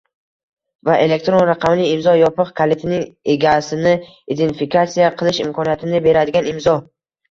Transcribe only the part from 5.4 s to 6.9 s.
imkoniyatini beradigan imzo;